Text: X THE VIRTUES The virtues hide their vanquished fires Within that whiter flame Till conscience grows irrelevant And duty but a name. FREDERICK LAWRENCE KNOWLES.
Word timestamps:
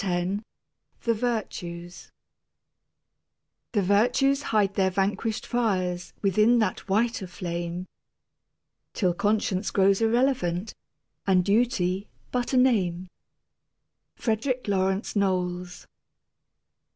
X 0.03 0.41
THE 1.03 1.13
VIRTUES 1.13 2.09
The 3.73 3.83
virtues 3.83 4.41
hide 4.41 4.73
their 4.73 4.89
vanquished 4.89 5.45
fires 5.45 6.11
Within 6.23 6.57
that 6.57 6.89
whiter 6.89 7.27
flame 7.27 7.85
Till 8.95 9.13
conscience 9.13 9.69
grows 9.69 10.01
irrelevant 10.01 10.73
And 11.27 11.45
duty 11.45 12.07
but 12.31 12.51
a 12.51 12.57
name. 12.57 13.09
FREDERICK 14.15 14.67
LAWRENCE 14.67 15.15
KNOWLES. 15.15 15.85